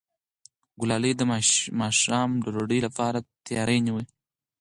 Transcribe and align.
ګلالۍ 0.79 1.13
د 1.17 1.21
ماښام 1.79 2.29
د 2.43 2.45
ډوډۍ 2.55 2.79
لپاره 2.87 3.19
تیاری 3.47 3.77
نیوه. 3.85 4.03